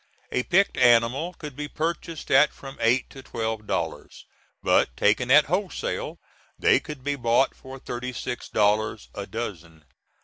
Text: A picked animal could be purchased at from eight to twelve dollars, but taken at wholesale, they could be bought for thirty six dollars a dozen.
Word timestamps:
A 0.31 0.41
picked 0.41 0.77
animal 0.77 1.33
could 1.33 1.55
be 1.55 1.67
purchased 1.67 2.31
at 2.31 2.51
from 2.51 2.75
eight 2.81 3.07
to 3.11 3.21
twelve 3.21 3.67
dollars, 3.67 4.25
but 4.63 4.97
taken 4.97 5.29
at 5.29 5.45
wholesale, 5.45 6.17
they 6.57 6.79
could 6.79 7.03
be 7.03 7.15
bought 7.15 7.53
for 7.53 7.77
thirty 7.77 8.11
six 8.11 8.49
dollars 8.49 9.09
a 9.13 9.27
dozen. 9.27 9.83